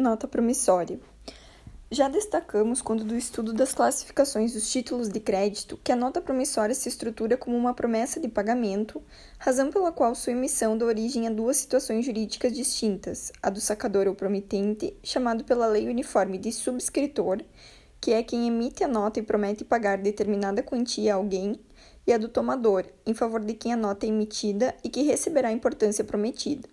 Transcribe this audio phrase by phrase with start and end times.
[0.00, 0.98] Nota promissória.
[1.90, 6.74] Já destacamos, quando do estudo das classificações dos títulos de crédito, que a nota promissória
[6.74, 9.02] se estrutura como uma promessa de pagamento,
[9.38, 14.08] razão pela qual sua emissão dá origem a duas situações jurídicas distintas: a do sacador
[14.08, 17.42] ou promitente, chamado pela lei uniforme de subscritor,
[18.00, 21.60] que é quem emite a nota e promete pagar determinada quantia a alguém,
[22.06, 25.50] e a do tomador, em favor de quem a nota é emitida e que receberá
[25.50, 26.66] a importância prometida.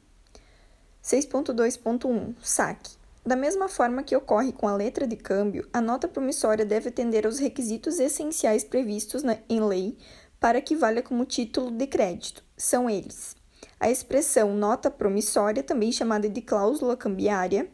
[1.04, 3.07] 6.2.1 Saque.
[3.28, 7.26] Da mesma forma que ocorre com a letra de câmbio, a nota promissória deve atender
[7.26, 9.98] aos requisitos essenciais previstos na, em lei
[10.40, 12.41] para que valha como título de crédito.
[12.55, 13.36] São eles:
[13.81, 17.70] a expressão nota promissória, também chamada de cláusula cambiária,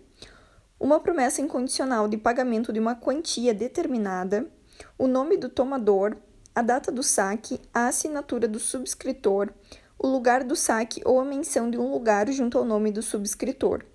[0.80, 4.52] uma promessa incondicional de pagamento de uma quantia determinada,
[4.98, 6.18] o nome do tomador,
[6.56, 9.52] a data do saque, a assinatura do subscritor,
[10.00, 13.86] o lugar do saque ou a menção de um lugar junto ao nome do subscritor.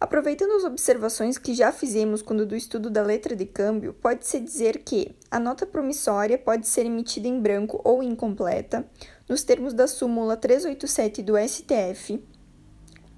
[0.00, 4.78] Aproveitando as observações que já fizemos quando do estudo da letra de câmbio, pode-se dizer
[4.78, 8.88] que a nota promissória pode ser emitida em branco ou incompleta,
[9.28, 12.18] nos termos da súmula 387 do STF.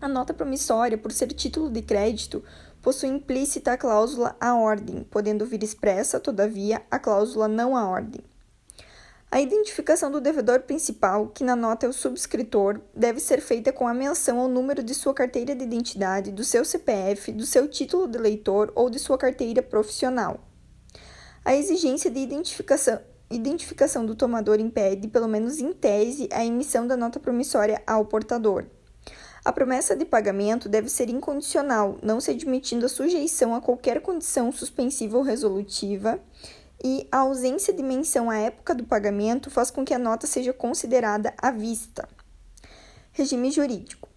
[0.00, 2.42] A nota promissória, por ser título de crédito,
[2.83, 8.20] possui implícita a cláusula à ordem, podendo vir expressa, todavia, a cláusula não à ordem.
[9.33, 13.89] A identificação do devedor principal, que na nota é o subscritor, deve ser feita com
[13.89, 18.06] a menção ao número de sua carteira de identidade, do seu CPF, do seu título
[18.06, 20.39] de leitor ou de sua carteira profissional.
[21.42, 26.94] A exigência de identificação, identificação do tomador impede, pelo menos em tese, a emissão da
[26.94, 28.67] nota promissória ao portador.
[29.42, 34.52] A promessa de pagamento deve ser incondicional, não se admitindo a sujeição a qualquer condição
[34.52, 36.20] suspensiva ou resolutiva,
[36.83, 40.52] e a ausência de menção à época do pagamento faz com que a nota seja
[40.52, 42.08] considerada à vista.
[43.12, 44.12] Regime jurídico.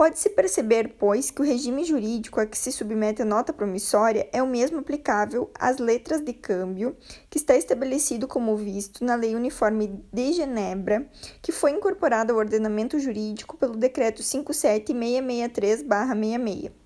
[0.00, 4.42] Pode-se perceber, pois, que o regime jurídico a que se submete a nota promissória é
[4.42, 6.96] o mesmo aplicável às letras de câmbio,
[7.28, 11.06] que está estabelecido como visto na Lei Uniforme de Genebra,
[11.42, 16.79] que foi incorporada ao ordenamento jurídico pelo Decreto 57663-66.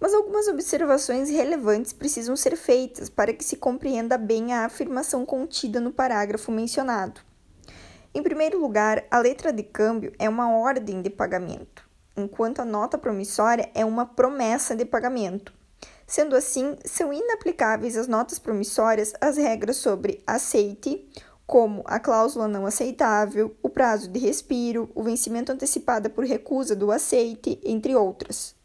[0.00, 5.78] Mas algumas observações relevantes precisam ser feitas para que se compreenda bem a afirmação contida
[5.78, 7.20] no parágrafo mencionado.
[8.14, 11.90] Em primeiro lugar, a letra de câmbio é uma ordem de pagamento
[12.20, 15.52] enquanto a nota promissória é uma promessa de pagamento.
[16.06, 21.08] Sendo assim, são inaplicáveis às notas promissórias as regras sobre aceite,
[21.46, 26.92] como a cláusula não aceitável, o prazo de respiro, o vencimento antecipado por recusa do
[26.92, 28.59] aceite, entre outras.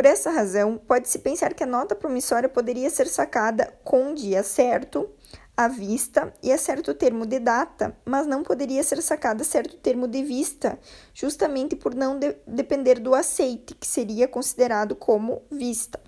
[0.00, 5.10] Por essa razão, pode-se pensar que a nota promissória poderia ser sacada com dia certo,
[5.54, 9.76] à vista e a certo termo de data, mas não poderia ser sacada a certo
[9.76, 10.78] termo de vista,
[11.12, 16.00] justamente por não de depender do aceite, que seria considerado como vista.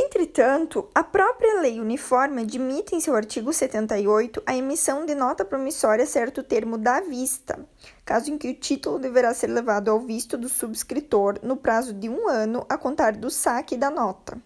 [0.00, 6.06] Entretanto, a própria lei uniforme admite em seu artigo 78 a emissão de nota promissória
[6.06, 7.68] certo termo da vista,
[8.04, 12.08] caso em que o título deverá ser levado ao visto do subscritor no prazo de
[12.08, 14.40] um ano a contar do saque da nota.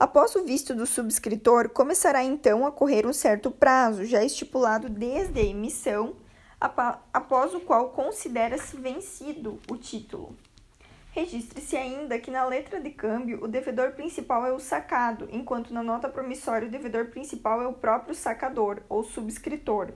[0.00, 5.38] Após o visto do subscritor, começará então a correr um certo prazo, já estipulado desde
[5.38, 6.16] a emissão,
[6.60, 10.36] após o qual considera-se vencido o título.
[11.16, 15.82] Registre-se ainda que na letra de câmbio o devedor principal é o sacado, enquanto na
[15.82, 19.94] nota promissória o devedor principal é o próprio sacador ou subscritor.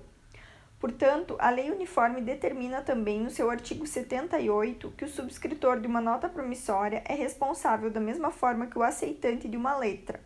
[0.78, 6.00] Portanto, a Lei Uniforme determina também, no seu artigo 78, que o subscritor de uma
[6.00, 10.22] nota promissória é responsável da mesma forma que o aceitante de uma letra.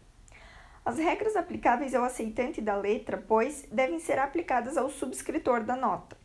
[0.84, 6.16] As regras aplicáveis ao aceitante da letra, pois, devem ser aplicadas ao subscritor da nota.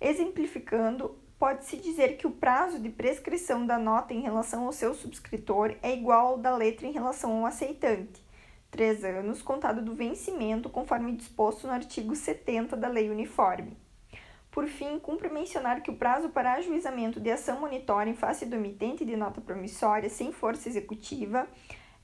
[0.00, 5.74] Exemplificando, pode-se dizer que o prazo de prescrição da nota em relação ao seu subscritor
[5.82, 8.22] é igual ao da letra em relação ao aceitante
[8.70, 13.76] três anos, contado do vencimento, conforme disposto no artigo 70 da Lei Uniforme.
[14.50, 18.56] Por fim, cumpre mencionar que o prazo para ajuizamento de ação monitória em face do
[18.56, 21.48] emitente de nota promissória sem força executiva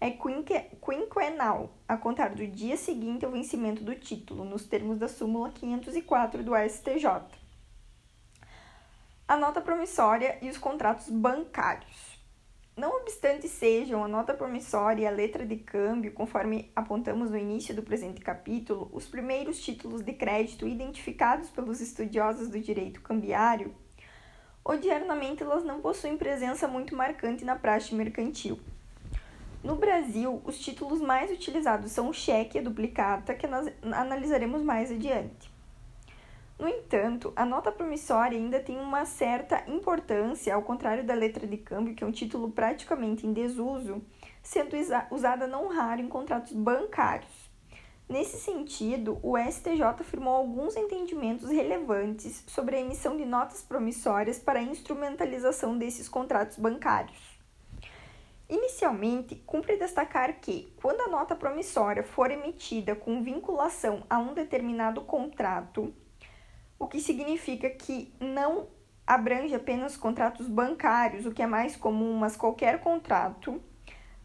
[0.00, 5.50] é quinquenal, a contar do dia seguinte ao vencimento do título, nos termos da súmula
[5.50, 7.45] 504 do STJ.
[9.28, 12.16] A nota promissória e os contratos bancários.
[12.76, 17.74] Não obstante sejam a nota promissória e a letra de câmbio, conforme apontamos no início
[17.74, 23.74] do presente capítulo, os primeiros títulos de crédito identificados pelos estudiosos do direito cambiário,
[24.64, 28.60] odiernamente elas não possuem presença muito marcante na praxe mercantil.
[29.60, 34.62] No Brasil, os títulos mais utilizados são o cheque e a duplicata, que nós analisaremos
[34.62, 35.55] mais adiante.
[36.58, 41.58] No entanto, a nota promissória ainda tem uma certa importância, ao contrário da letra de
[41.58, 44.02] câmbio, que é um título praticamente em desuso,
[44.42, 44.74] sendo
[45.10, 47.50] usada não raro em contratos bancários.
[48.08, 54.60] Nesse sentido, o STJ afirmou alguns entendimentos relevantes sobre a emissão de notas promissórias para
[54.60, 57.36] a instrumentalização desses contratos bancários.
[58.48, 65.00] Inicialmente, cumpre destacar que, quando a nota promissória for emitida com vinculação a um determinado
[65.00, 65.92] contrato,
[66.78, 68.68] o que significa que não
[69.06, 73.60] abrange apenas contratos bancários, o que é mais comum, mas qualquer contrato,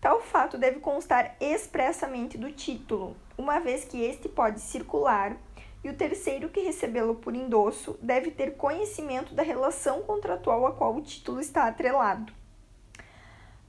[0.01, 5.37] Tal fato deve constar expressamente do título, uma vez que este pode circular
[5.83, 10.95] e o terceiro que recebê-lo por endosso deve ter conhecimento da relação contratual a qual
[10.95, 12.33] o título está atrelado.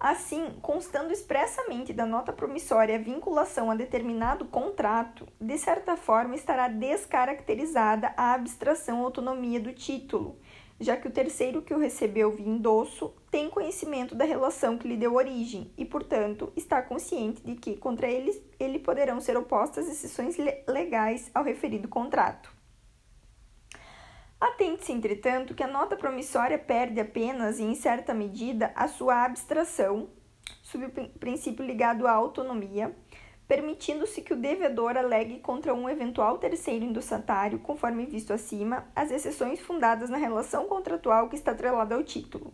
[0.04, 6.66] Assim, constando expressamente da nota promissória a vinculação a determinado contrato, de certa forma estará
[6.66, 10.36] descaracterizada a abstração autonomia do título,
[10.80, 14.96] já que o terceiro que o recebeu via endosso tem conhecimento da relação que lhe
[14.96, 20.36] deu origem e, portanto, está consciente de que contra ele, ele poderão ser opostas exceções
[20.66, 22.61] legais ao referido contrato.
[24.42, 30.08] Atente-se, entretanto, que a nota promissória perde apenas e, em certa medida, a sua abstração,
[30.64, 30.90] sob o
[31.20, 32.92] princípio ligado à autonomia,
[33.46, 39.60] permitindo-se que o devedor alegue contra um eventual terceiro endossatário, conforme visto acima, as exceções
[39.60, 42.52] fundadas na relação contratual que está atrelada ao título.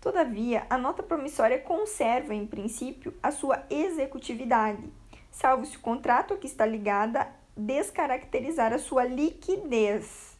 [0.00, 4.92] Todavia, a nota promissória conserva, em princípio, a sua executividade,
[5.30, 10.33] salvo se o contrato a que está ligada descaracterizar a sua liquidez.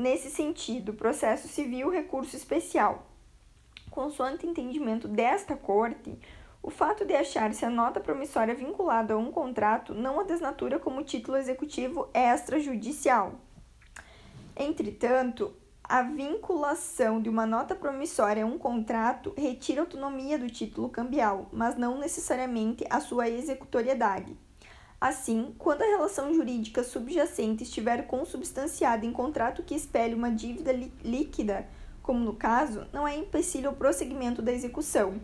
[0.00, 3.06] Nesse sentido, processo civil recurso especial.
[3.90, 6.18] Consoante entendimento desta Corte,
[6.62, 11.04] o fato de achar-se a nota promissória vinculada a um contrato não a desnatura como
[11.04, 13.34] título executivo extrajudicial.
[14.56, 15.54] Entretanto,
[15.84, 21.76] a vinculação de uma nota promissória a um contrato retira autonomia do título cambial, mas
[21.76, 24.34] não necessariamente a sua executoriedade.
[25.00, 31.66] Assim, quando a relação jurídica subjacente estiver consubstanciada em contrato que espelhe uma dívida líquida,
[32.02, 35.18] como no caso, não é empecilho o prosseguimento da execução.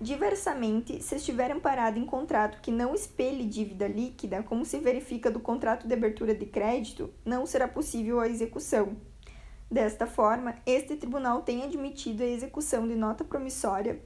[0.00, 5.40] Diversamente, se estiver amparado em contrato que não espelhe dívida líquida, como se verifica do
[5.40, 8.96] contrato de abertura de crédito, não será possível a execução.
[9.68, 14.00] Desta forma, este tribunal tem admitido a execução de nota promissória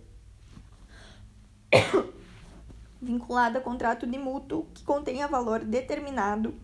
[3.01, 6.55] vinculada a contrato de mútuo que contenha valor determinado,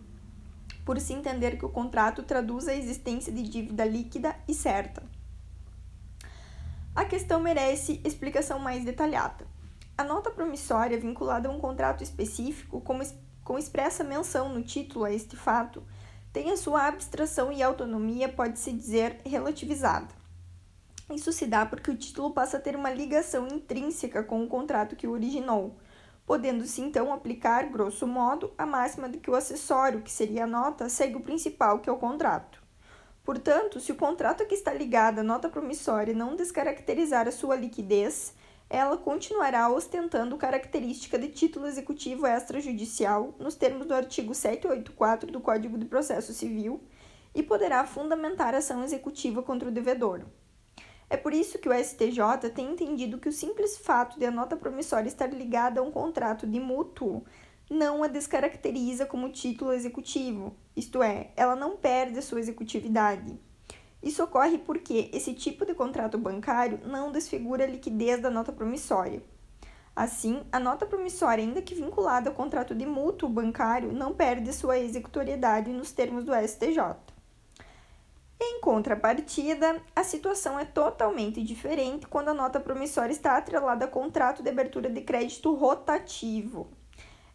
[0.85, 5.03] por se entender que o contrato traduz a existência de dívida líquida e certa
[6.95, 9.47] a questão merece explicação mais detalhada.
[9.97, 13.01] A nota promissória vinculada a um contrato específico, com,
[13.43, 15.83] com expressa menção no título a este fato,
[16.33, 20.09] tem a sua abstração e autonomia, pode-se dizer, relativizada.
[21.11, 24.97] Isso se dá porque o título passa a ter uma ligação intrínseca com o contrato
[24.97, 25.77] que o originou,
[26.27, 30.89] podendo-se então aplicar, grosso modo, a máxima de que o acessório, que seria a nota,
[30.89, 32.63] segue o principal, que é o contrato.
[33.25, 37.55] Portanto, se o contrato a que está ligada a nota promissória não descaracterizar a sua
[37.55, 38.35] liquidez,
[38.69, 45.77] ela continuará ostentando característica de título executivo extrajudicial nos termos do artigo 784 do Código
[45.77, 46.83] de Processo Civil
[47.35, 50.25] e poderá fundamentar ação executiva contra o devedor.
[51.13, 54.57] É por isso que o STJ tem entendido que o simples fato de a nota
[54.57, 57.23] promissória estar ligada a um contrato de mútuo
[57.71, 63.39] não a descaracteriza como título executivo, isto é, ela não perde sua executividade.
[64.03, 69.23] Isso ocorre porque esse tipo de contrato bancário não desfigura a liquidez da nota promissória.
[69.95, 74.79] Assim, a nota promissória, ainda que vinculada ao contrato de mútuo bancário, não perde sua
[74.79, 77.12] executoriedade nos termos do STJ.
[78.45, 84.43] Em contrapartida, a situação é totalmente diferente quando a nota promissória está atrelada a contrato
[84.43, 86.69] de abertura de crédito rotativo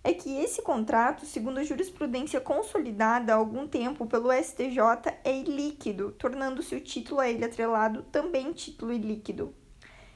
[0.08, 4.80] é que esse contrato, segundo a jurisprudência consolidada há algum tempo pelo STJ,
[5.22, 9.54] é ilíquido, tornando-se o título a ele atrelado também título ilíquido.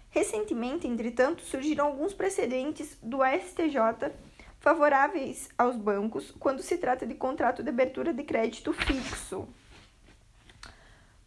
[0.10, 4.14] Recentemente, entretanto, surgiram alguns precedentes do STJ
[4.62, 9.46] favoráveis aos bancos quando se trata de contrato de abertura de crédito fixo.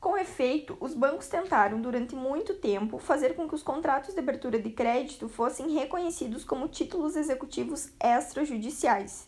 [0.04, 4.58] Com efeito, os bancos tentaram durante muito tempo fazer com que os contratos de abertura
[4.58, 9.26] de crédito fossem reconhecidos como títulos executivos extrajudiciais.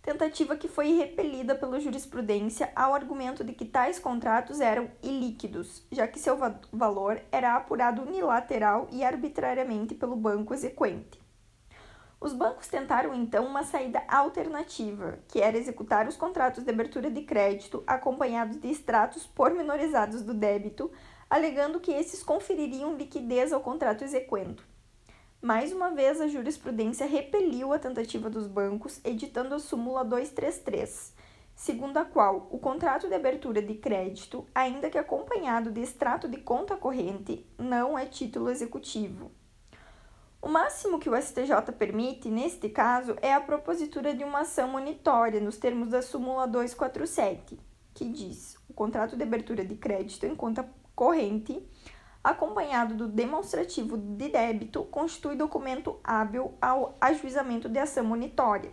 [0.00, 6.06] Tentativa que foi repelida pela jurisprudência ao argumento de que tais contratos eram ilíquidos, já
[6.06, 6.38] que seu
[6.72, 11.18] valor era apurado unilateral e arbitrariamente pelo banco exequente.
[12.20, 17.22] Os bancos tentaram então uma saída alternativa, que era executar os contratos de abertura de
[17.22, 20.90] crédito acompanhados de extratos pormenorizados do débito,
[21.30, 24.62] alegando que esses confeririam liquidez ao contrato exequendo.
[25.40, 31.14] Mais uma vez, a jurisprudência repeliu a tentativa dos bancos, editando a súmula 233,
[31.54, 36.38] segundo a qual o contrato de abertura de crédito, ainda que acompanhado de extrato de
[36.38, 39.30] conta corrente, não é título executivo.
[40.40, 45.40] O máximo que o STJ permite, neste caso, é a propositura de uma ação monitória,
[45.40, 47.58] nos termos da súmula 247,
[47.92, 51.60] que diz: o contrato de abertura de crédito em conta corrente,
[52.22, 58.70] acompanhado do demonstrativo de débito, constitui documento hábil ao ajuizamento de ação monitória.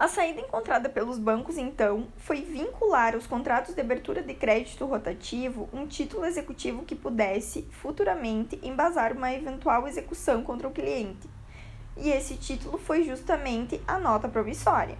[0.00, 5.68] A saída encontrada pelos bancos, então, foi vincular os contratos de abertura de crédito rotativo
[5.74, 11.28] um título executivo que pudesse, futuramente, embasar uma eventual execução contra o cliente.
[11.98, 14.96] E esse título foi justamente a nota promissória.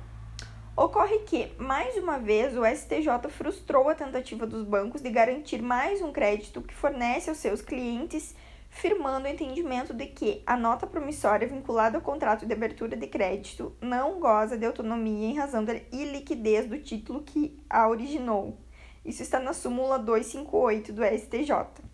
[0.76, 6.02] Ocorre que, mais uma vez, o STJ frustrou a tentativa dos bancos de garantir mais
[6.02, 8.34] um crédito que fornece aos seus clientes
[8.70, 13.76] firmando o entendimento de que a nota promissória vinculada ao contrato de abertura de crédito
[13.80, 18.56] não goza de autonomia em razão da iliquidez do título que a originou.
[19.04, 21.90] Isso está na súmula 258 do STJ.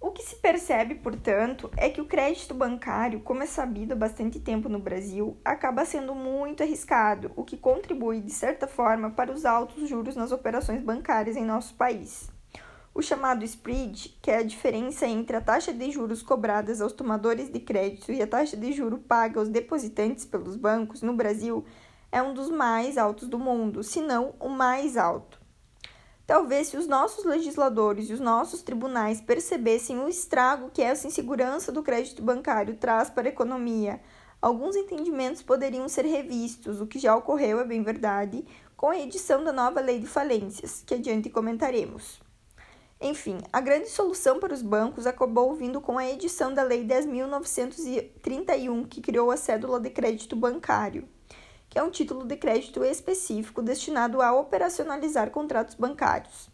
[0.00, 4.38] O que se percebe, portanto, é que o crédito bancário, como é sabido há bastante
[4.38, 9.46] tempo no Brasil, acaba sendo muito arriscado, o que contribui, de certa forma, para os
[9.46, 12.33] altos juros nas operações bancárias em nosso país.
[12.94, 17.50] O chamado spread, que é a diferença entre a taxa de juros cobradas aos tomadores
[17.50, 21.64] de crédito e a taxa de juro paga aos depositantes pelos bancos no Brasil,
[22.12, 25.40] é um dos mais altos do mundo, se não o mais alto.
[26.24, 31.72] Talvez se os nossos legisladores e os nossos tribunais percebessem o estrago que essa insegurança
[31.72, 34.00] do crédito bancário traz para a economia,
[34.40, 38.46] alguns entendimentos poderiam ser revistos, o que já ocorreu, é bem verdade,
[38.76, 42.22] com a edição da nova Lei de Falências, que adiante comentaremos.
[43.06, 48.88] Enfim, a grande solução para os bancos acabou vindo com a edição da Lei 10.931,
[48.88, 51.06] que criou a cédula de crédito bancário,
[51.68, 56.48] que é um título de crédito específico destinado a operacionalizar contratos bancários.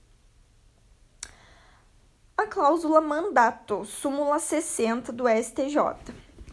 [2.37, 5.76] A cláusula mandato, súmula 60 do STJ.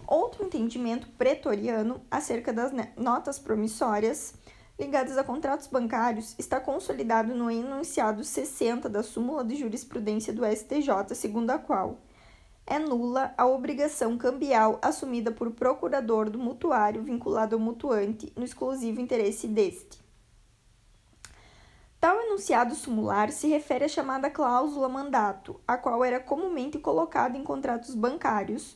[0.05, 4.35] Outro entendimento pretoriano acerca das notas promissórias
[4.79, 11.15] ligadas a contratos bancários está consolidado no enunciado 60 da súmula de jurisprudência do STJ,
[11.15, 11.97] segundo a qual
[12.69, 18.99] é nula a obrigação cambial assumida por procurador do mutuário vinculado ao mutuante no exclusivo
[18.99, 20.05] interesse deste.
[21.99, 27.43] Tal enunciado sumular se refere à chamada cláusula mandato, a qual era comumente colocada em
[27.43, 28.75] contratos bancários,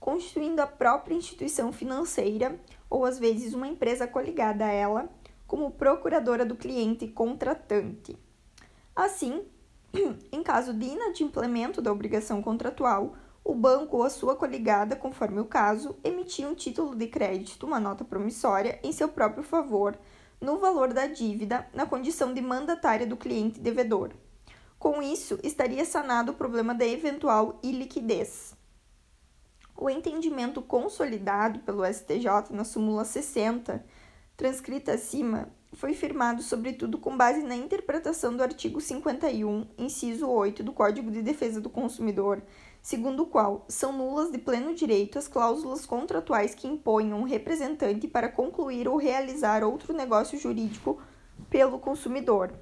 [0.00, 5.10] constituindo a própria instituição financeira, ou às vezes uma empresa coligada a ela,
[5.52, 8.18] como procuradora do cliente contratante.
[8.96, 9.44] Assim,
[10.32, 15.44] em caso de inadimplemento da obrigação contratual, o banco ou a sua coligada, conforme o
[15.44, 19.94] caso, emitia um título de crédito, uma nota promissória, em seu próprio favor,
[20.40, 24.12] no valor da dívida, na condição de mandatária do cliente devedor.
[24.78, 28.56] Com isso, estaria sanado o problema da eventual iliquidez.
[29.76, 33.84] O entendimento consolidado pelo STJ na súmula 60
[34.42, 40.72] transcrita acima, foi firmado sobretudo com base na interpretação do artigo 51, inciso 8 do
[40.72, 42.42] Código de Defesa do Consumidor,
[42.82, 48.08] segundo o qual são nulas de pleno direito as cláusulas contratuais que imponham um representante
[48.08, 51.00] para concluir ou realizar outro negócio jurídico
[51.48, 52.52] pelo consumidor.